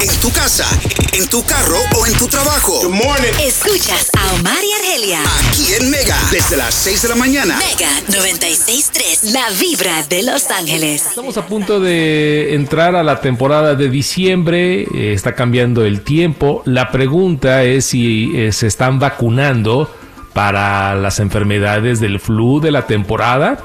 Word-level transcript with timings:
En 0.00 0.20
tu 0.20 0.30
casa, 0.30 0.66
en 1.12 1.26
tu 1.28 1.44
carro 1.44 1.78
o 1.96 2.06
en 2.06 2.12
tu 2.18 2.28
trabajo. 2.28 2.80
Good 2.82 2.90
morning. 2.90 3.32
Escuchas 3.42 4.10
a 4.16 4.34
Omar 4.34 4.58
y 4.62 4.72
Argelia. 4.72 5.20
Aquí 5.48 5.74
en 5.80 5.90
Mega, 5.90 6.16
desde 6.30 6.56
las 6.56 6.74
6 6.74 7.02
de 7.02 7.08
la 7.08 7.14
mañana. 7.16 7.58
Mega 7.58 7.88
96.3, 8.08 9.32
la 9.32 9.50
vibra 9.58 10.04
de 10.08 10.22
Los 10.22 10.50
Ángeles. 10.50 11.06
Estamos 11.06 11.36
a 11.38 11.46
punto 11.46 11.80
de 11.80 12.54
entrar 12.54 12.94
a 12.94 13.02
la 13.02 13.20
temporada 13.20 13.74
de 13.74 13.88
diciembre, 13.88 14.82
eh, 14.82 15.12
está 15.14 15.34
cambiando 15.34 15.84
el 15.84 16.02
tiempo. 16.02 16.62
La 16.64 16.90
pregunta 16.92 17.64
es 17.64 17.86
si 17.86 18.30
eh, 18.36 18.52
se 18.52 18.66
están 18.66 18.98
vacunando 18.98 19.90
para 20.34 20.94
las 20.94 21.18
enfermedades 21.18 21.98
del 21.98 22.20
flu 22.20 22.60
de 22.60 22.70
la 22.70 22.86
temporada 22.86 23.58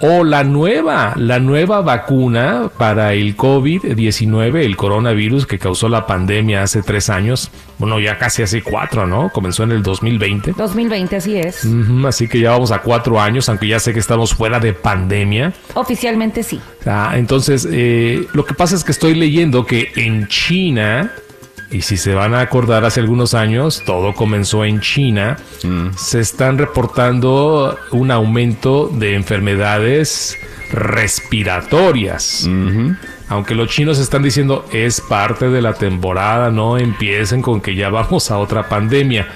o 0.00 0.24
la 0.24 0.44
nueva, 0.44 1.14
la 1.16 1.38
nueva 1.38 1.80
vacuna 1.80 2.70
para 2.76 3.12
el 3.14 3.36
COVID-19, 3.36 4.56
el 4.56 4.76
coronavirus 4.76 5.46
que 5.46 5.58
causó 5.58 5.88
la 5.88 6.06
pandemia 6.06 6.62
hace 6.62 6.82
tres 6.82 7.10
años, 7.10 7.50
bueno, 7.78 8.00
ya 8.00 8.18
casi 8.18 8.42
hace 8.42 8.62
cuatro, 8.62 9.06
¿no? 9.06 9.30
Comenzó 9.30 9.62
en 9.64 9.72
el 9.72 9.82
2020. 9.82 10.52
2020, 10.52 11.16
así 11.16 11.36
es. 11.36 11.64
Ujú, 11.64 12.06
Así 12.06 12.28
que 12.28 12.40
ya 12.40 12.50
vamos 12.50 12.72
a 12.72 12.80
cuatro 12.80 13.20
años, 13.20 13.48
aunque 13.48 13.68
ya 13.68 13.78
sé 13.78 13.92
que 13.92 14.00
estamos 14.00 14.34
fuera 14.34 14.60
de 14.60 14.72
pandemia. 14.72 15.52
Oficialmente 15.74 16.42
sí. 16.42 16.60
Ah, 16.86 17.12
entonces, 17.16 17.68
eh, 17.70 18.26
lo 18.32 18.44
que 18.44 18.54
pasa 18.54 18.76
es 18.76 18.84
que 18.84 18.92
estoy 18.92 19.14
leyendo 19.14 19.66
que 19.66 19.92
en 19.96 20.28
China, 20.28 21.12
y 21.70 21.82
si 21.82 21.96
se 21.96 22.14
van 22.14 22.34
a 22.34 22.40
acordar 22.40 22.84
hace 22.84 23.00
algunos 23.00 23.34
años, 23.34 23.82
todo 23.84 24.14
comenzó 24.14 24.64
en 24.64 24.80
China, 24.80 25.36
se 25.96 26.20
están 26.20 26.58
reportando 26.58 27.76
un 27.92 28.10
aumento 28.10 28.88
de 28.88 29.14
enfermedades 29.14 30.36
respiratorias. 30.72 32.48
Aunque 33.28 33.56
los 33.56 33.68
chinos 33.68 33.98
están 33.98 34.22
diciendo 34.22 34.64
es 34.72 35.00
parte 35.00 35.48
de 35.48 35.60
la 35.60 35.74
temporada, 35.74 36.50
no 36.50 36.78
empiecen 36.78 37.42
con 37.42 37.60
que 37.60 37.74
ya 37.74 37.88
vamos 37.88 38.30
a 38.30 38.38
otra 38.38 38.68
pandemia. 38.68 39.26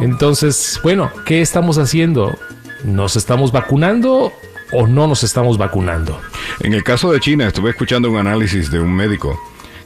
Entonces, 0.00 0.80
bueno, 0.82 1.10
¿qué 1.24 1.40
estamos 1.40 1.78
haciendo? 1.78 2.36
¿Nos 2.84 3.16
estamos 3.16 3.52
vacunando 3.52 4.32
o 4.72 4.86
no 4.88 5.06
nos 5.06 5.22
estamos 5.22 5.56
vacunando? 5.58 6.20
En 6.60 6.74
el 6.74 6.82
caso 6.82 7.12
de 7.12 7.20
China, 7.20 7.46
estuve 7.46 7.70
escuchando 7.70 8.10
un 8.10 8.18
análisis 8.18 8.70
de 8.70 8.80
un 8.80 8.92
médico, 8.92 9.40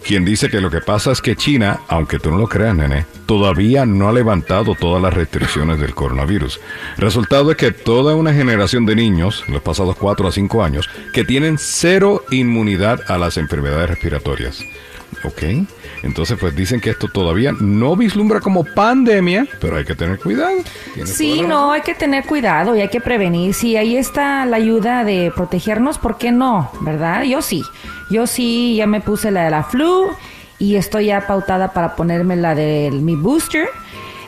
quien 0.05 0.25
dice 0.25 0.49
que 0.49 0.61
lo 0.61 0.71
que 0.71 0.81
pasa 0.81 1.13
es 1.13 1.21
que 1.21 1.37
China, 1.37 1.81
aunque 1.89 2.19
tú 2.19 2.31
no 2.31 2.39
lo 2.39 2.49
creas, 2.49 2.75
nene, 2.75 3.07
todavía 3.27 3.87
no 3.87 4.09
ha 4.09 4.13
levantado 4.13 4.75
todas 4.75 5.03
las 5.03 5.15
restricciones 5.15 5.79
del 5.79 5.95
coronavirus. 5.95 6.61
Resultado 6.97 7.51
es 7.51 7.57
que 7.57 7.71
toda 7.71 8.15
una 8.15 8.33
generación 8.33 8.87
de 8.87 8.97
niños, 8.97 9.45
en 9.47 9.55
los 9.55 9.63
pasados 9.63 9.97
4 9.97 10.29
a 10.29 10.33
5 10.33 10.65
años, 10.65 10.89
que 11.13 11.25
tienen 11.25 11.59
cero 11.59 12.25
inmunidad 12.31 13.01
a 13.09 13.19
las 13.19 13.37
enfermedades 13.37 13.91
respiratorias. 13.91 14.65
¿Ok? 15.25 15.43
Entonces, 16.03 16.39
pues 16.41 16.57
dicen 16.57 16.81
que 16.81 16.91
esto 16.91 17.09
todavía 17.09 17.53
no 17.61 17.97
vislumbra 17.97 18.41
como 18.41 18.65
pandemia, 18.65 19.47
pero 19.61 19.77
hay 19.77 19.85
que 19.85 19.95
tener 19.95 20.19
cuidado. 20.19 20.57
Sí, 21.05 21.43
no, 21.43 21.73
hay 21.73 21.83
que 21.83 21.95
tener 21.95 22.25
cuidado 22.25 22.75
y 22.75 22.81
hay 22.81 22.89
que 22.89 23.01
prevenir. 23.01 23.55
Si 23.55 23.77
ahí 23.77 23.97
está 23.97 24.47
la 24.47 24.57
ayuda 24.57 25.05
de 25.05 25.33
protegernos, 25.35 25.99
¿por 25.99 26.17
qué 26.17 26.33
no? 26.33 26.71
¿Verdad? 26.81 27.25
Yo 27.25 27.43
sí. 27.43 27.63
Yo 28.11 28.27
sí, 28.27 28.77
ya 28.77 28.87
me 28.87 29.01
puse 29.01 29.31
la 29.31 29.45
de 29.45 29.51
la 29.51 29.63
flu 29.63 30.09
y 30.59 30.77
estoy 30.77 31.07
ya 31.07 31.27
pautada 31.27 31.73
para 31.73 31.97
ponerme 31.97 32.37
la 32.37 32.55
de 32.55 32.91
mi 32.93 33.17
booster 33.17 33.69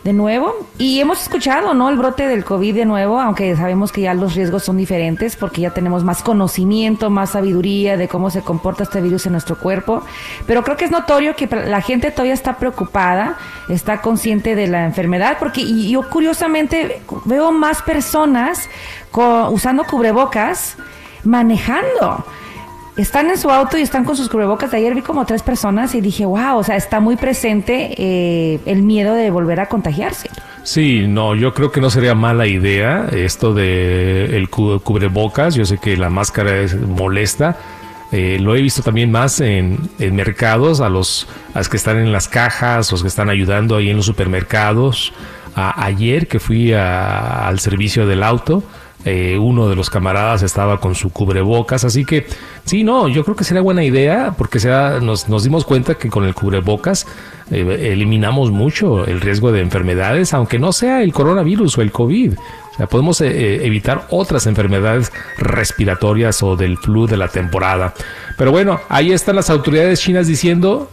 de 0.05 0.13
nuevo. 0.13 0.55
Y 0.79 1.01
hemos 1.01 1.23
escuchado, 1.23 1.75
¿no? 1.75 1.89
El 1.89 1.97
brote 1.97 2.27
del 2.27 2.45
COVID 2.45 2.75
de 2.75 2.85
nuevo, 2.85 3.21
aunque 3.21 3.55
sabemos 3.57 3.93
que 3.93 4.01
ya 4.01 4.15
los 4.15 4.35
riesgos 4.35 4.65
son 4.65 4.77
diferentes 4.77 5.37
porque 5.37 5.61
ya 5.61 5.71
tenemos 5.71 6.03
más 6.03 6.23
conocimiento, 6.23 7.09
más 7.11 7.31
sabiduría 7.31 7.97
de 7.97 8.09
cómo 8.09 8.31
se 8.31 8.43
comporta 8.43 8.83
este 8.83 9.01
virus 9.01 9.27
en 9.27 9.33
nuestro 9.33 9.57
cuerpo. 9.57 10.03
Pero 10.47 10.65
creo 10.65 10.77
que 10.77 10.87
es 10.87 10.91
notorio 10.91 11.37
que 11.37 11.47
la 11.47 11.81
gente 11.81 12.11
todavía 12.11 12.35
está 12.35 12.57
preocupada, 12.57 13.37
está 13.69 14.01
consciente 14.01 14.55
de 14.55 14.67
la 14.67 14.85
enfermedad, 14.85 15.37
porque 15.39 15.65
yo 15.89 16.09
curiosamente 16.11 17.03
veo 17.25 17.53
más 17.53 17.83
personas 17.83 18.69
usando 19.51 19.85
cubrebocas 19.85 20.77
manejando. 21.25 22.25
Están 22.97 23.31
en 23.31 23.39
su 23.39 23.49
auto 23.51 23.79
y 23.79 23.81
están 23.83 24.05
con 24.05 24.17
sus 24.17 24.29
cubrebocas. 24.29 24.75
Ayer 24.75 24.95
vi 24.95 25.01
como 25.01 25.25
tres 25.25 25.43
personas 25.43 25.95
y 25.95 26.03
dije, 26.03 26.27
wow, 26.27 26.59
o 26.59 26.63
sea, 26.65 26.77
está 26.77 27.01
muy 27.01 27.17
presente 27.17 27.95
eh, 27.97 28.61
el 28.67 28.83
miedo 28.83 29.15
de 29.15 29.31
volver 29.31 29.61
a 29.61 29.67
contagiarse. 29.67 30.29
Sí, 30.63 31.07
no, 31.09 31.35
yo 31.35 31.55
creo 31.55 31.73
que 31.73 31.81
no 31.81 31.89
sería 31.89 32.15
mala 32.15 32.47
idea 32.47 33.09
esto 33.13 33.55
de 33.55 34.37
el 34.37 34.51
cu- 34.51 34.79
cubrebocas. 34.81 35.55
Yo 35.55 35.65
sé 35.65 35.79
que 35.79 35.97
la 35.97 36.11
máscara 36.11 36.59
es 36.59 36.79
molesta. 36.79 37.57
Eh, 38.13 38.37
lo 38.39 38.55
he 38.55 38.61
visto 38.61 38.83
también 38.83 39.11
más 39.11 39.41
en, 39.41 39.79
en 39.99 40.15
mercados, 40.15 40.83
a 40.83 40.91
los, 40.91 41.27
a 41.55 41.59
los 41.61 41.71
que 41.71 41.79
están 41.79 41.97
en 41.97 42.13
las 42.13 42.29
cajas, 42.29 42.93
los 42.93 43.01
que 43.01 43.09
están 43.09 43.31
ayudando 43.31 43.77
ahí 43.77 43.89
en 43.89 43.97
los 43.97 44.05
supermercados. 44.05 45.15
A- 45.57 45.83
ayer 45.87 46.29
que 46.29 46.39
fui 46.39 46.75
a- 46.75 47.49
al 47.49 47.59
servicio 47.59 48.07
del 48.07 48.23
auto, 48.23 48.63
eh, 49.05 49.37
uno 49.39 49.69
de 49.69 49.75
los 49.77 49.91
camaradas 49.91 50.43
estaba 50.43 50.79
con 50.79 50.95
su 50.95 51.11
cubrebocas, 51.11 51.85
así 51.85 52.05
que 52.05 52.27
sí, 52.65 52.85
no, 52.85 53.09
yo 53.09 53.25
creo 53.25 53.37
que 53.37 53.45
sería 53.45 53.63
buena 53.63 53.83
idea 53.85 54.35
porque 54.39 54.61
sea, 54.61 54.99
nos, 55.01 55.29
nos 55.29 55.43
dimos 55.45 55.65
cuenta 55.65 55.95
que 55.97 56.09
con 56.09 56.25
el 56.25 56.35
cubrebocas 56.35 57.07
eh, 57.51 57.91
eliminamos 57.93 58.51
mucho 58.51 59.05
el 59.05 59.21
riesgo 59.21 59.51
de 59.53 59.61
enfermedades, 59.61 60.33
aunque 60.35 60.59
no 60.59 60.73
sea 60.73 61.03
el 61.03 61.13
coronavirus 61.13 61.79
o 61.79 61.83
el 61.83 61.91
COVID. 61.91 62.35
O 62.35 62.75
sea, 62.77 62.87
podemos 62.87 63.21
eh, 63.21 63.27
eh, 63.29 63.61
evitar 63.67 64.07
otras 64.11 64.47
enfermedades 64.47 65.13
respiratorias 65.37 66.43
o 66.43 66.57
del 66.57 66.79
flu 66.79 67.07
de 67.07 67.17
la 67.17 67.29
temporada. 67.29 67.93
Pero 68.39 68.51
bueno, 68.51 68.81
ahí 68.89 69.13
están 69.13 69.37
las 69.37 69.51
autoridades 69.51 70.01
chinas 70.01 70.27
diciendo 70.27 70.91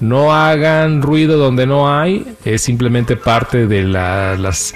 no 0.00 0.34
hagan 0.34 1.00
ruido 1.00 1.38
donde 1.38 1.64
no 1.66 1.90
hay, 1.96 2.26
es 2.44 2.60
simplemente 2.62 3.16
parte 3.16 3.66
de 3.66 3.82
la- 3.84 4.36
las... 4.36 4.74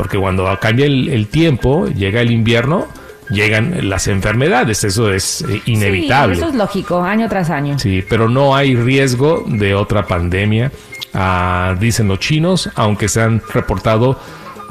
Porque 0.00 0.16
cuando 0.16 0.48
cambia 0.62 0.86
el, 0.86 1.10
el 1.10 1.26
tiempo, 1.26 1.86
llega 1.86 2.22
el 2.22 2.30
invierno, 2.30 2.88
llegan 3.28 3.90
las 3.90 4.08
enfermedades, 4.08 4.82
eso 4.82 5.12
es 5.12 5.42
eh, 5.42 5.60
inevitable. 5.66 6.36
Sí, 6.36 6.40
eso 6.40 6.48
es 6.48 6.56
lógico, 6.56 7.02
año 7.02 7.28
tras 7.28 7.50
año. 7.50 7.78
Sí, 7.78 8.02
pero 8.08 8.26
no 8.26 8.56
hay 8.56 8.74
riesgo 8.74 9.44
de 9.46 9.74
otra 9.74 10.06
pandemia, 10.06 10.72
ah, 11.12 11.76
dicen 11.78 12.08
los 12.08 12.18
chinos, 12.18 12.70
aunque 12.76 13.10
se 13.10 13.20
han 13.20 13.42
reportado 13.52 14.18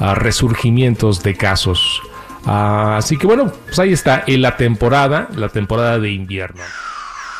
ah, 0.00 0.16
resurgimientos 0.16 1.22
de 1.22 1.36
casos. 1.36 2.02
Ah, 2.44 2.96
así 2.96 3.16
que 3.16 3.28
bueno, 3.28 3.52
pues 3.66 3.78
ahí 3.78 3.92
está, 3.92 4.24
en 4.26 4.42
la 4.42 4.56
temporada, 4.56 5.28
la 5.36 5.48
temporada 5.48 6.00
de 6.00 6.10
invierno. 6.10 6.64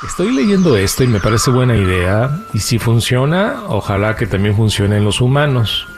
Estoy 0.06 0.32
leyendo 0.32 0.76
esto 0.76 1.02
y 1.02 1.08
me 1.08 1.18
parece 1.18 1.50
buena 1.50 1.74
idea, 1.74 2.30
y 2.54 2.60
si 2.60 2.78
funciona, 2.78 3.64
ojalá 3.66 4.14
que 4.14 4.28
también 4.28 4.54
funcione 4.54 4.98
en 4.98 5.04
los 5.04 5.20
humanos. 5.20 5.88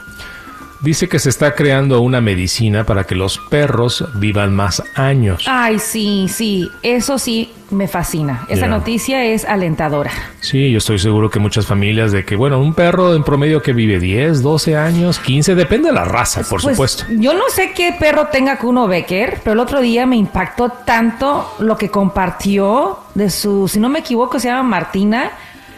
Dice 0.83 1.07
que 1.07 1.17
se 1.17 1.29
está 1.29 1.55
creando 1.55 2.01
una 2.01 2.19
medicina 2.19 2.83
para 2.83 3.05
que 3.05 3.15
los 3.15 3.39
perros 3.49 4.03
vivan 4.15 4.53
más 4.53 4.83
años. 4.95 5.45
Ay, 5.47 5.79
sí, 5.79 6.27
sí, 6.27 6.69
eso 6.81 7.17
sí 7.17 7.53
me 7.71 7.87
fascina. 7.87 8.45
Esa 8.49 8.67
noticia 8.67 9.23
es 9.23 9.45
alentadora. 9.45 10.11
Sí, 10.41 10.71
yo 10.71 10.79
estoy 10.79 10.99
seguro 10.99 11.29
que 11.29 11.39
muchas 11.39 11.65
familias 11.65 12.11
de 12.11 12.25
que, 12.25 12.35
bueno, 12.35 12.59
un 12.59 12.73
perro 12.73 13.15
en 13.15 13.23
promedio 13.23 13.61
que 13.61 13.71
vive 13.71 13.97
10, 13.97 14.41
12 14.43 14.75
años, 14.75 15.19
15, 15.19 15.55
depende 15.55 15.87
de 15.87 15.93
la 15.95 16.03
raza, 16.03 16.41
por 16.41 16.61
Pues, 16.61 16.75
supuesto. 16.75 17.05
Yo 17.17 17.33
no 17.33 17.45
sé 17.49 17.71
qué 17.73 17.95
perro 17.97 18.27
tenga 18.27 18.57
Kuno 18.57 18.85
Becker, 18.87 19.39
pero 19.41 19.53
el 19.53 19.59
otro 19.59 19.79
día 19.79 20.05
me 20.05 20.17
impactó 20.17 20.69
tanto 20.69 21.55
lo 21.59 21.77
que 21.77 21.89
compartió 21.89 22.99
de 23.15 23.29
su, 23.29 23.69
si 23.69 23.79
no 23.79 23.87
me 23.87 23.99
equivoco, 23.99 24.37
se 24.37 24.49
llama 24.49 24.63
Martina. 24.63 25.31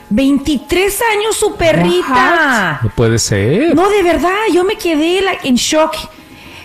23 0.09 1.01
años 1.13 1.35
su 1.37 1.55
perrita. 1.55 2.79
No 2.83 2.89
puede 2.89 3.19
ser. 3.19 3.75
No, 3.75 3.89
de 3.89 4.03
verdad, 4.03 4.35
yo 4.53 4.63
me 4.63 4.75
quedé 4.75 5.21
like, 5.21 5.47
en 5.47 5.55
shock. 5.55 5.95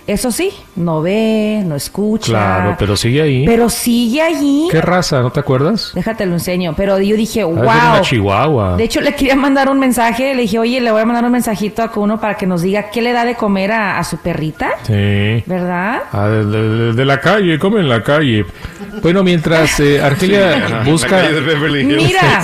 Eso 0.06 0.32
sí, 0.32 0.52
no 0.76 1.02
ve, 1.02 1.62
no 1.64 1.76
escucha. 1.76 2.26
Claro, 2.32 2.76
pero 2.78 2.96
sigue 2.96 3.22
ahí. 3.22 3.44
Pero 3.46 3.68
sigue 3.68 4.22
allí. 4.22 4.68
¿Qué 4.70 4.80
raza? 4.80 5.20
¿No 5.20 5.30
te 5.30 5.40
acuerdas? 5.40 5.92
Déjate 5.94 6.26
lo 6.26 6.34
enseño. 6.34 6.74
Pero 6.76 6.98
yo 7.00 7.16
dije, 7.16 7.44
wow. 7.44 7.58
una 7.62 8.00
chihuahua. 8.02 8.76
De 8.76 8.84
hecho, 8.84 9.00
le 9.00 9.14
quería 9.14 9.36
mandar 9.36 9.68
un 9.70 9.78
mensaje. 9.78 10.34
Le 10.34 10.42
dije, 10.42 10.58
oye, 10.58 10.80
le 10.80 10.90
voy 10.90 11.02
a 11.02 11.04
mandar 11.04 11.24
un 11.24 11.32
mensajito 11.32 11.82
a 11.82 11.90
uno 11.96 12.20
para 12.20 12.34
que 12.36 12.46
nos 12.46 12.62
diga 12.62 12.90
qué 12.90 13.02
le 13.02 13.12
da 13.12 13.24
de 13.24 13.34
comer 13.34 13.72
a, 13.72 13.98
a 13.98 14.04
su 14.04 14.18
perrita. 14.18 14.70
Sí. 14.84 15.42
¿Verdad? 15.46 16.02
Ah, 16.12 16.28
de, 16.28 16.44
de- 16.44 16.92
de 16.92 17.04
la 17.04 17.20
calle, 17.20 17.58
come 17.58 17.80
en 17.80 17.88
la 17.88 18.02
calle. 18.02 18.44
Bueno, 19.02 19.22
mientras 19.22 19.78
eh, 19.80 20.00
Argelia 20.02 20.82
busca... 20.84 21.16
La 21.16 21.22
calle 21.22 21.34
de 21.34 21.40
Beverly 21.40 21.80
Hills. 21.80 22.02
Mira, 22.04 22.42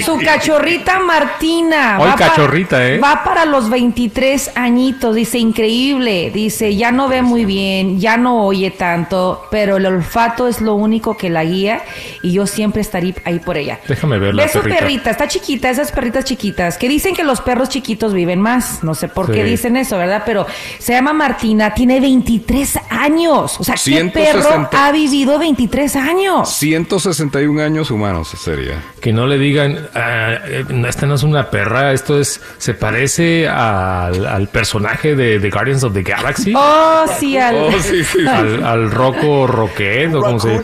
su 0.04 0.18
cachorrita 0.18 1.00
Martina. 1.00 1.98
Hoy 2.00 2.08
va 2.08 2.14
cachorrita, 2.16 2.86
¿eh? 2.86 2.98
Va 2.98 3.22
para 3.24 3.44
los 3.44 3.68
23 3.70 4.52
añitos. 4.54 5.14
Dice, 5.14 5.38
increíble. 5.38 6.30
Dice, 6.32 6.74
ya 6.76 6.92
no 6.92 7.08
ve 7.08 7.22
muy 7.22 7.39
bien, 7.44 8.00
ya 8.00 8.16
no 8.16 8.44
oye 8.44 8.70
tanto, 8.70 9.46
pero 9.50 9.76
el 9.76 9.86
olfato 9.86 10.48
es 10.48 10.60
lo 10.60 10.74
único 10.74 11.16
que 11.16 11.30
la 11.30 11.44
guía 11.44 11.82
y 12.22 12.32
yo 12.32 12.46
siempre 12.46 12.80
estaré 12.82 13.14
ahí 13.24 13.38
por 13.38 13.56
ella. 13.56 13.80
Déjame 13.88 14.18
ver 14.18 14.34
la 14.34 14.44
Ve 14.44 14.48
su 14.48 14.58
perrita. 14.60 14.78
perrita, 14.78 15.10
está 15.10 15.28
chiquita, 15.28 15.70
esas 15.70 15.92
perritas 15.92 16.24
chiquitas, 16.24 16.76
que 16.78 16.88
dicen 16.88 17.14
que 17.14 17.24
los 17.24 17.40
perros 17.40 17.68
chiquitos 17.68 18.12
viven 18.14 18.40
más. 18.40 18.82
No 18.84 18.94
sé 18.94 19.08
por 19.08 19.26
Sí. 19.26 19.32
qué 19.32 19.44
dicen 19.44 19.76
eso, 19.76 19.96
¿verdad? 19.98 20.22
Pero 20.26 20.46
se 20.78 20.92
llama 20.92 21.12
Martina, 21.12 21.74
tiene 21.74 22.00
23 22.00 22.78
años. 22.90 23.58
O 23.60 23.64
sea, 23.64 23.74
¿qué 23.74 23.80
160. 23.80 24.32
perro 24.32 24.68
ha 24.72 24.92
vivido 24.92 25.38
23 25.38 25.96
años? 25.96 26.48
161 26.54 27.60
años 27.62 27.90
humanos 27.90 28.28
sería. 28.28 28.82
Que 29.00 29.12
no 29.12 29.26
le 29.26 29.38
digan, 29.38 29.88
"Ah, 29.94 30.34
eh, 30.46 30.64
esta 30.88 31.06
no 31.06 31.14
es 31.14 31.22
una 31.22 31.50
perra, 31.50 31.92
esto 31.92 32.18
es, 32.20 32.40
se 32.58 32.74
parece 32.74 33.48
al, 33.48 34.26
al 34.26 34.48
personaje 34.48 35.14
de, 35.14 35.38
de 35.38 35.50
Guardians 35.50 35.84
of 35.84 35.92
the 35.94 36.02
Galaxy. 36.02 36.52
Oh, 36.56 37.04
sí, 37.18 37.29
al... 37.36 37.56
Oh, 37.56 37.72
sí, 37.72 37.78
sí, 37.80 38.04
sí. 38.04 38.26
Al, 38.26 38.64
al 38.64 38.90
Rocco 38.90 39.46
Rocket, 39.46 40.14
o 40.14 40.20
como 40.20 40.40
se 40.40 40.60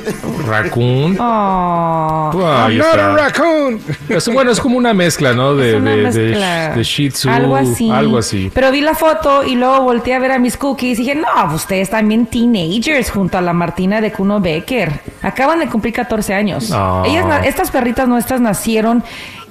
Raccoon. 0.46 1.16
Oh. 1.18 2.30
Ahí 2.46 2.76
Not 2.76 2.86
está. 2.86 3.12
a 3.12 3.16
raccoon. 3.16 3.80
Es, 4.08 4.28
bueno, 4.28 4.50
es 4.50 4.60
como 4.60 4.76
una 4.76 4.94
mezcla, 4.94 5.32
¿no? 5.32 5.54
De, 5.54 5.80
de, 5.80 6.82
Shih 6.82 7.10
Tzu. 7.10 7.28
Algo 7.28 7.56
así. 7.56 7.90
Algo 7.90 8.18
así. 8.18 8.50
Pero 8.54 8.70
vi 8.70 8.80
la 8.80 8.94
foto 8.94 9.44
y 9.44 9.56
luego 9.56 9.82
volteé 9.82 10.14
a 10.14 10.18
ver 10.18 10.32
a 10.32 10.38
mis 10.38 10.56
cookies 10.56 10.98
y 10.98 11.02
dije, 11.02 11.14
no, 11.14 11.26
pues 11.44 11.62
ustedes 11.62 11.90
también 11.90 12.26
teenagers 12.26 13.10
junto 13.10 13.38
a 13.38 13.40
la 13.40 13.52
Martina 13.52 14.00
de 14.00 14.12
Kuno 14.12 14.40
Becker. 14.40 14.92
Acaban 15.22 15.58
de 15.58 15.68
cumplir 15.68 15.94
14 15.94 16.34
años. 16.34 16.70
Ah. 16.72 17.02
Ellas, 17.06 17.46
estas 17.46 17.70
perritas 17.70 18.08
nuestras 18.08 18.40
nacieron 18.40 19.02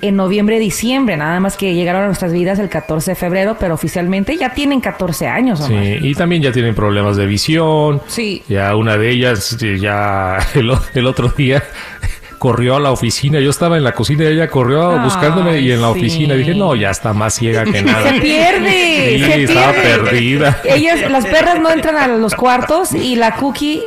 en 0.02 0.16
noviembre, 0.16 0.60
diciembre, 0.60 1.18
nada 1.18 1.40
más 1.40 1.58
que 1.58 1.74
llegaron 1.74 2.04
a 2.04 2.06
nuestras 2.08 2.34
vidas 2.34 2.60
el 2.60 2.70
14 2.70 3.12
de 3.12 3.16
febrero, 3.16 3.58
pero 3.60 3.74
oficialmente 3.74 4.36
ya 4.38 4.54
tienen 4.54 4.82
14 4.82 5.28
años. 5.28 5.62
Omar. 5.62 5.84
Sí, 5.84 5.98
y 6.02 6.14
también 6.16 6.42
ya 6.42 6.52
tienen 6.52 6.76
problemas 6.76 7.05
de 7.14 7.26
visión. 7.26 8.02
Sí. 8.08 8.44
Ya 8.48 8.76
una 8.76 8.98
de 8.98 9.10
ellas, 9.10 9.58
eh, 9.62 9.78
ya 9.80 10.38
el, 10.94 11.06
otro 11.08 11.30
día 11.30 11.64
corrió 12.40 12.76
a 12.76 12.80
la 12.80 12.92
oficina. 12.92 13.40
Yo 13.40 13.50
estaba 13.50 13.78
en 13.78 13.84
la 13.84 13.94
cocina 13.94 14.24
y 14.26 14.28
ella 14.28 14.50
corrió 14.50 14.92
Ay, 14.94 15.00
buscándome 15.04 15.60
y 15.60 15.72
en 15.72 15.82
la 15.82 15.94
sí. 15.94 16.00
oficina 16.00 16.34
dije, 16.36 16.54
no, 16.56 16.76
ya 16.76 16.90
está 16.92 17.14
más 17.14 17.34
ciega 17.36 17.64
que 17.66 17.82
nada. 17.84 18.10
Se 18.12 18.20
pierde, 18.22 19.18
Sí, 19.18 19.24
se 19.24 19.44
estaba 19.44 19.72
pierde. 19.74 19.90
perdida. 20.04 20.62
Ellas, 20.66 21.10
las 21.12 21.26
perras 21.26 21.60
no 21.60 21.70
entran 21.72 21.98
a 21.98 22.08
los 22.08 22.34
cuartos 22.36 22.94
y 22.94 23.16
la 23.16 23.36
cookie 23.36 23.84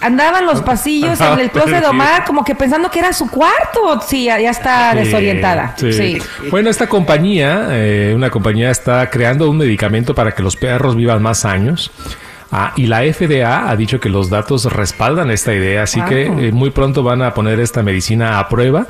andaba 0.00 0.38
en 0.38 0.46
los 0.46 0.62
pasillos 0.62 1.20
en 1.20 1.40
el 1.40 1.50
closet 1.50 1.80
de. 1.80 1.86
Omar 1.88 2.24
como 2.24 2.44
que 2.44 2.54
pensando 2.54 2.88
que 2.88 3.00
era 3.00 3.12
su 3.12 3.28
cuarto. 3.28 4.00
Sí, 4.06 4.26
ya, 4.26 4.38
ya 4.38 4.50
está 4.50 4.92
Sí, 4.92 4.98
desorientada. 4.98 5.74
sí. 5.76 5.92
Sí. 5.92 6.18
Bueno, 6.50 6.70
esta 6.70 6.88
compañía, 6.88 7.66
eh, 7.72 8.12
una 8.14 8.30
compañía 8.30 8.70
está 8.70 9.10
creando 9.10 9.50
un 9.50 9.56
medicamento 9.56 10.14
para 10.14 10.30
que 10.32 10.42
los 10.44 10.54
perros 10.54 10.94
vivan 10.94 11.20
más 11.20 11.44
años. 11.44 11.90
Ah, 12.50 12.72
y 12.76 12.86
la 12.86 13.00
FDA 13.02 13.68
ha 13.68 13.76
dicho 13.76 14.00
que 14.00 14.08
los 14.08 14.30
datos 14.30 14.64
respaldan 14.72 15.30
esta 15.30 15.52
idea, 15.54 15.82
así 15.82 16.00
Wow. 16.00 16.08
que 16.08 16.22
eh, 16.48 16.52
muy 16.52 16.70
pronto 16.70 17.02
van 17.02 17.20
a 17.22 17.34
poner 17.34 17.60
esta 17.60 17.82
medicina 17.82 18.38
a 18.38 18.48
prueba 18.48 18.86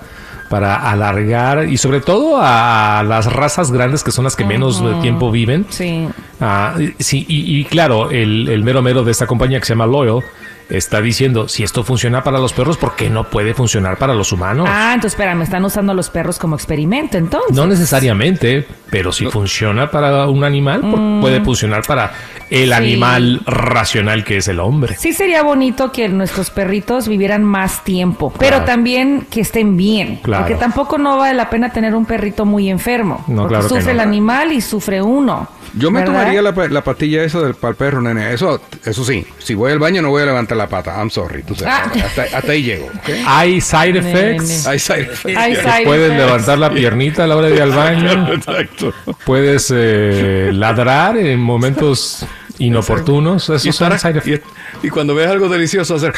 para 0.48 0.76
alargar 0.90 1.68
y 1.68 1.76
sobre 1.76 2.00
todo 2.00 2.38
a 2.40 3.02
las 3.06 3.30
razas 3.30 3.70
grandes 3.70 4.02
que 4.04 4.12
son 4.12 4.24
las 4.24 4.34
que 4.36 4.44
menos 4.44 4.82
tiempo 5.02 5.30
viven. 5.30 5.66
Sí. 5.68 6.08
Ah, 6.40 6.74
sí, 6.98 7.26
y, 7.28 7.58
y 7.60 7.64
claro, 7.64 8.10
el, 8.10 8.48
el 8.48 8.62
mero 8.62 8.80
mero 8.80 9.02
de 9.04 9.10
esta 9.10 9.26
compañía 9.26 9.58
que 9.60 9.66
se 9.66 9.72
llama 9.74 9.86
Loyal 9.86 10.22
está 10.70 11.00
diciendo, 11.00 11.48
si 11.48 11.62
esto 11.62 11.82
funciona 11.84 12.22
para 12.22 12.38
los 12.38 12.52
perros, 12.52 12.76
¿por 12.76 12.94
qué 12.96 13.08
no 13.08 13.24
puede 13.24 13.54
funcionar 13.54 13.96
para 13.98 14.14
los 14.14 14.32
humanos? 14.32 14.68
Ah, 14.70 14.92
entonces 14.94 15.12
espera, 15.14 15.34
me 15.34 15.44
están 15.44 15.64
usando 15.64 15.94
los 15.94 16.10
perros 16.10 16.38
como 16.38 16.56
experimento, 16.56 17.16
entonces. 17.16 17.56
No 17.56 17.66
necesariamente, 17.66 18.66
pero 18.90 19.12
si 19.12 19.26
funciona 19.26 19.90
para 19.90 20.28
un 20.28 20.44
animal, 20.44 20.82
pu- 20.82 21.20
puede 21.20 21.40
funcionar 21.42 21.82
para 21.86 22.12
el 22.50 22.66
Mm. 22.68 22.72
Sí. 22.72 22.72
animal 22.72 23.40
racional 23.46 24.24
que 24.24 24.38
es 24.38 24.48
el 24.48 24.60
hombre. 24.60 24.96
Sí 24.98 25.12
sería 25.12 25.42
bonito 25.42 25.90
que 25.92 26.08
nuestros 26.08 26.50
perritos 26.50 27.08
vivieran 27.08 27.44
más 27.44 27.82
tiempo, 27.84 28.32
pero 28.38 28.62
también 28.64 29.26
que 29.30 29.40
estén 29.40 29.76
bien, 29.76 30.16
Claro. 30.22 30.44
porque 30.44 30.54
tampoco 30.58 30.98
no 30.98 31.16
vale 31.16 31.34
la 31.34 31.48
pena 31.50 31.72
tener 31.72 31.94
un 31.94 32.04
perrito 32.06 32.44
muy 32.44 32.68
enfermo, 32.70 33.24
No, 33.26 33.42
porque 33.42 33.54
claro 33.54 33.68
que 33.68 33.74
sufre 33.74 33.94
no. 33.94 34.00
el 34.02 34.06
animal 34.08 34.52
y 34.52 34.60
sufre 34.60 35.00
uno. 35.02 35.48
Yo 35.74 35.90
me 35.90 36.00
¿verdad? 36.00 36.14
tomaría 36.14 36.40
la, 36.42 36.52
la 36.68 36.82
pastilla 36.82 37.22
esa 37.24 37.40
del 37.40 37.54
para 37.54 37.70
el 37.72 37.76
perro, 37.76 38.00
nene. 38.00 38.32
Eso, 38.32 38.60
eso 38.84 39.04
sí, 39.04 39.26
si 39.38 39.54
voy 39.54 39.70
al 39.70 39.78
baño 39.78 40.00
no 40.00 40.08
voy 40.08 40.22
a 40.22 40.26
levantar 40.26 40.56
la 40.58 40.68
pata. 40.68 40.94
I'm 40.98 41.08
sorry, 41.10 41.42
tú 41.42 41.54
sabes. 41.54 41.72
Ah. 41.74 42.06
Hasta, 42.06 42.22
hasta 42.36 42.52
ahí 42.52 42.62
llego. 42.62 42.86
¿ok? 42.86 43.08
Hay 43.26 43.60
side 43.60 43.98
effects. 43.98 44.66
Hay 44.66 44.78
side 44.78 45.00
effects. 45.02 45.36
Hay 45.38 45.54
side 45.56 45.84
puedes 45.84 46.10
effects. 46.12 46.26
levantar 46.26 46.58
la 46.58 46.70
piernita 46.70 47.24
a 47.24 47.26
la 47.26 47.36
hora 47.36 47.48
de 47.48 47.54
ir 47.56 47.62
al 47.62 47.70
baño. 47.72 48.32
Exacto. 48.34 48.92
Puedes 49.24 49.72
eh, 49.74 50.50
ladrar 50.52 51.16
en 51.16 51.40
momentos 51.40 52.26
inoportunos. 52.58 53.44
Esos 53.44 53.64
Y, 53.66 53.72
son 53.72 53.98
side 53.98 54.18
effects. 54.18 54.46
y- 54.82 54.86
y 54.88 54.90
cuando 54.90 55.14
ves 55.14 55.28
algo 55.28 55.48
delicioso 55.48 55.94
hacer... 55.94 56.12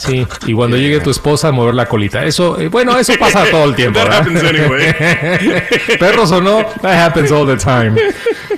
Sí, 0.00 0.26
y 0.46 0.52
cuando 0.52 0.76
llegue 0.76 1.00
tu 1.00 1.08
esposa 1.08 1.48
a 1.48 1.52
mover 1.52 1.74
la 1.74 1.86
colita. 1.86 2.24
Eso, 2.26 2.60
eh, 2.60 2.68
bueno, 2.68 2.98
eso 2.98 3.14
pasa 3.18 3.44
todo 3.50 3.64
el 3.64 3.74
tiempo. 3.74 3.98
That 4.00 4.12
happens 4.12 4.42
anyway. 4.42 4.92
Perros 5.98 6.30
o 6.30 6.42
no, 6.42 6.62
that 6.82 7.06
happens 7.06 7.32
all 7.32 7.46
the 7.46 7.56
time. 7.56 7.94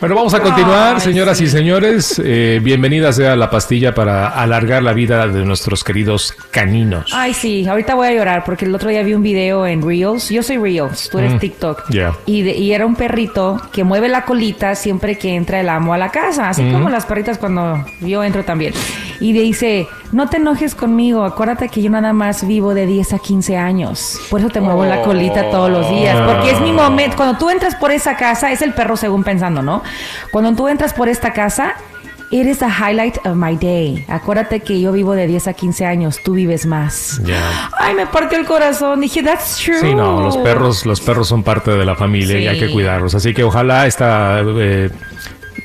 Bueno, 0.00 0.14
vamos 0.14 0.34
a 0.34 0.40
continuar, 0.40 0.96
Ay, 0.96 1.00
señoras 1.00 1.38
sí. 1.38 1.44
y 1.44 1.46
señores. 1.48 2.20
Eh, 2.24 2.60
bienvenida 2.62 3.12
sea 3.12 3.34
la 3.34 3.48
pastilla 3.50 3.94
para 3.94 4.28
alargar 4.28 4.82
la 4.82 4.92
vida 4.92 5.26
de 5.26 5.44
nuestros 5.44 5.82
queridos 5.84 6.34
caninos. 6.50 7.10
Ay, 7.14 7.32
sí, 7.32 7.66
ahorita 7.66 7.94
voy 7.94 8.08
a 8.08 8.12
llorar 8.12 8.44
porque 8.44 8.66
el 8.66 8.74
otro 8.74 8.90
día 8.90 9.02
vi 9.02 9.14
un 9.14 9.22
video 9.22 9.66
en 9.66 9.80
Reels. 9.86 10.28
Yo 10.28 10.42
soy 10.42 10.58
Reels, 10.58 11.08
tú 11.10 11.18
eres 11.18 11.38
TikTok. 11.38 11.84
ya. 11.90 12.12
y, 12.26 12.42
de- 12.42 12.56
y 12.56 12.72
era 12.72 12.84
un 12.84 12.94
perrito 12.96 13.60
que 13.72 13.84
mueve 13.84 14.08
la 14.08 14.24
colita 14.24 14.74
siempre 14.74 15.16
que 15.18 15.34
entra 15.34 15.60
el 15.60 15.68
amo 15.68 15.94
a 15.94 15.98
la 15.98 16.10
casa, 16.10 16.48
así 16.50 16.62
como 16.70 16.90
las 16.90 17.06
perritas 17.06 17.38
cuando 17.38 17.84
yo 18.00 18.22
entro 18.22 18.44
también. 18.44 18.74
Y 19.20 19.32
dice, 19.32 19.88
no 20.12 20.28
te 20.28 20.36
enojes 20.36 20.74
conmigo, 20.74 21.24
acuérdate 21.24 21.68
que 21.68 21.80
yo 21.82 21.90
nada 21.90 22.12
más 22.12 22.46
vivo 22.46 22.74
de 22.74 22.86
10 22.86 23.14
a 23.14 23.18
15 23.18 23.56
años. 23.56 24.18
Por 24.30 24.40
eso 24.40 24.50
te 24.50 24.60
muevo 24.60 24.84
la 24.84 25.02
colita 25.02 25.50
todos 25.50 25.70
los 25.70 25.88
días, 25.90 26.16
porque 26.20 26.50
es 26.50 26.60
mi 26.60 26.72
momento. 26.72 27.16
Cuando 27.16 27.38
tú 27.38 27.48
entras 27.50 27.74
por 27.76 27.90
esa 27.90 28.16
casa, 28.16 28.52
es 28.52 28.62
el 28.62 28.72
perro 28.74 28.96
según 28.96 29.24
pensando, 29.24 29.62
¿no? 29.62 29.82
Cuando 30.30 30.54
tú 30.54 30.68
entras 30.68 30.92
por 30.94 31.08
esta 31.08 31.32
casa... 31.32 31.74
It 32.28 32.44
is 32.44 32.58
the 32.58 32.66
highlight 32.66 33.18
of 33.24 33.36
my 33.36 33.54
day. 33.56 34.04
Acuérdate 34.08 34.58
que 34.58 34.80
yo 34.80 34.90
vivo 34.90 35.12
de 35.12 35.28
10 35.28 35.46
a 35.46 35.52
15 35.54 35.86
años, 35.86 36.18
tú 36.24 36.32
vives 36.34 36.66
más. 36.66 37.20
Ya. 37.24 37.70
Ay, 37.78 37.94
me 37.94 38.04
partió 38.08 38.36
el 38.36 38.44
corazón. 38.44 39.00
Dije, 39.00 39.22
that's 39.22 39.58
true. 39.64 39.78
Sí, 39.80 39.94
no, 39.94 40.20
los 40.20 40.36
perros, 40.38 40.84
los 40.86 41.00
perros 41.00 41.28
son 41.28 41.44
parte 41.44 41.70
de 41.70 41.84
la 41.84 41.94
familia 41.94 42.40
y 42.40 42.48
hay 42.48 42.58
que 42.58 42.66
Sí. 42.66 42.72
cuidarlos. 42.72 43.14
Así 43.14 43.32
que 43.32 43.44
ojalá 43.44 43.86
esta 43.86 44.40
eh, 44.44 44.90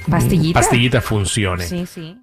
Pastillita. 0.07 0.59
pastillita 0.59 1.01
funcione. 1.01 1.65
Sí, 1.65 1.87
sí. 1.87 2.15